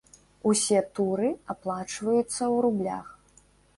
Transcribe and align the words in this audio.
Усе 0.51 0.79
туры 0.99 1.29
аплачваюцца 1.55 2.25
ў 2.53 2.57
рублях. 2.67 3.07